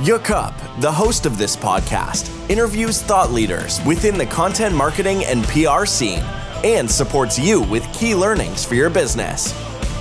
[0.00, 0.52] Jakub,
[0.82, 6.22] the host of this podcast, interviews thought leaders within the content marketing and PR scene
[6.64, 9.54] and supports you with key learnings for your business.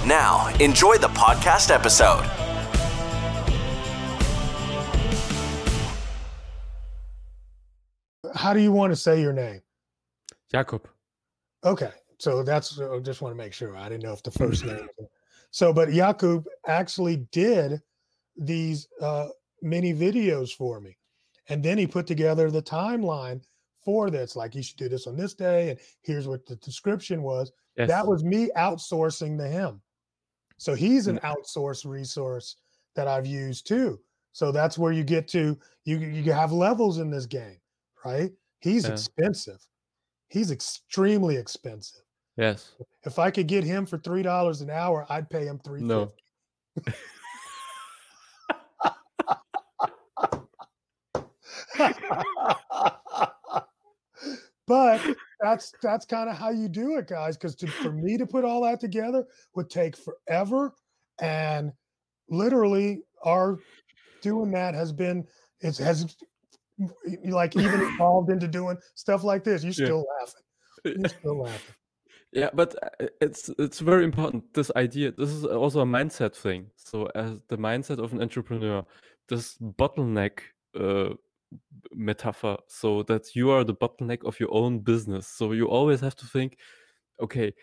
[0.06, 2.26] Now, enjoy the podcast episode.
[8.36, 9.62] How do you want to say your name?
[10.52, 10.90] Jakob.
[11.64, 13.78] Okay, so that's I just want to make sure.
[13.78, 14.90] I didn't know if the first name.
[15.52, 17.82] So, but Jakub actually did
[18.36, 19.28] these uh,
[19.62, 20.98] mini videos for me,
[21.50, 23.42] and then he put together the timeline
[23.84, 24.36] for this.
[24.36, 27.52] Like you should do this on this day, and here's what the description was.
[27.78, 27.90] Yes.
[27.90, 29.82] That was me outsourcing to him.
[30.58, 31.36] So he's an mm.
[31.36, 32.56] outsourced resource
[32.96, 34.00] that I've used too.
[34.32, 37.58] So that's where you get to you you have levels in this game,
[38.04, 38.32] right?
[38.60, 38.94] He's Yeah.
[38.94, 39.66] expensive.
[40.28, 42.02] He's extremely expensive.
[42.38, 42.74] Yes.
[43.04, 45.82] If I could get him for three dollars an hour, I'd pay him three.
[45.82, 46.12] No.
[54.68, 55.02] but
[55.42, 57.38] that's that's kind of how you do it, guys.
[57.38, 60.74] Because for me to put all that together would take forever,
[61.20, 61.72] and
[62.30, 63.60] literally, our
[64.22, 65.26] doing that has been
[65.62, 66.16] it has
[67.26, 69.64] like even evolved into doing stuff like this.
[69.64, 69.86] You're Yeah.
[69.86, 71.00] still laughing.
[71.00, 71.60] You're still laughing.
[72.32, 74.54] Yeah, but uh, it's it's very important.
[74.54, 76.68] This idea, this is also a mindset thing.
[76.76, 78.84] So, as the mindset of an entrepreneur,
[79.30, 80.40] this bottleneck
[80.78, 81.14] uh,
[81.94, 85.28] metaphor, so that you are the bottleneck of your own business.
[85.28, 86.58] So you always have to think,
[87.22, 87.54] okay,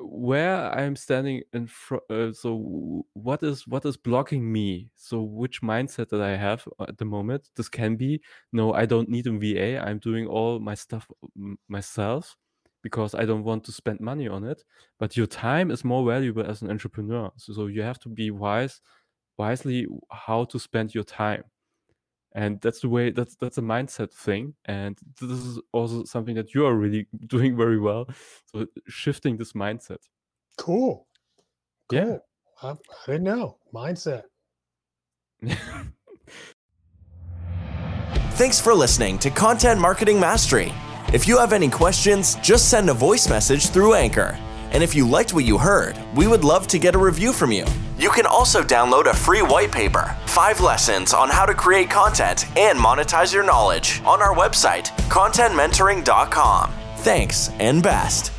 [0.00, 2.04] where I'm standing in front.
[2.10, 4.90] Uh, so what is what is blocking me?
[4.96, 7.48] So which mindset that I have at the moment?
[7.56, 8.20] This can be
[8.52, 9.82] no, I don't need a VA.
[9.84, 11.08] I'm doing all my stuff
[11.68, 12.36] myself
[12.82, 14.62] because I don't want to spend money on it.
[14.98, 17.30] But your time is more valuable as an entrepreneur.
[17.36, 18.80] So, so you have to be wise,
[19.36, 21.44] wisely how to spend your time.
[22.34, 24.54] And that's the way that's that's a mindset thing.
[24.66, 28.08] And this is also something that you are really doing very well.
[28.52, 29.98] So shifting this mindset.
[30.56, 31.06] Cool.
[31.88, 31.98] Cool.
[31.98, 32.18] Yeah.
[32.62, 34.24] I, I didn't know mindset.
[38.32, 40.72] Thanks for listening to Content Marketing Mastery.
[41.12, 44.38] If you have any questions, just send a voice message through Anchor.
[44.72, 47.50] And if you liked what you heard, we would love to get a review from
[47.50, 47.66] you.
[47.98, 52.46] You can also download a free white paper, five lessons on how to create content
[52.56, 56.72] and monetize your knowledge on our website, contentmentoring.com.
[56.98, 58.37] Thanks and best.